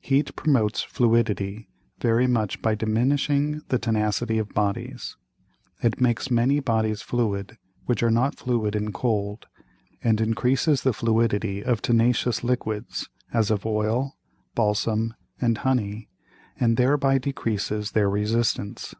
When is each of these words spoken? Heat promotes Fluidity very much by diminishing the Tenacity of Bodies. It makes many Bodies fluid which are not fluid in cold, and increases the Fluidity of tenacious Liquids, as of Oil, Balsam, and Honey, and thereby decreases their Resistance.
Heat 0.00 0.36
promotes 0.36 0.82
Fluidity 0.82 1.70
very 1.98 2.26
much 2.26 2.60
by 2.60 2.74
diminishing 2.74 3.62
the 3.70 3.78
Tenacity 3.78 4.36
of 4.36 4.50
Bodies. 4.52 5.16
It 5.82 6.02
makes 6.02 6.30
many 6.30 6.60
Bodies 6.60 7.00
fluid 7.00 7.56
which 7.86 8.02
are 8.02 8.10
not 8.10 8.34
fluid 8.36 8.76
in 8.76 8.92
cold, 8.92 9.46
and 10.02 10.20
increases 10.20 10.82
the 10.82 10.92
Fluidity 10.92 11.64
of 11.64 11.80
tenacious 11.80 12.44
Liquids, 12.44 13.08
as 13.32 13.50
of 13.50 13.64
Oil, 13.64 14.18
Balsam, 14.54 15.14
and 15.40 15.56
Honey, 15.56 16.10
and 16.60 16.76
thereby 16.76 17.16
decreases 17.16 17.92
their 17.92 18.10
Resistance. 18.10 18.94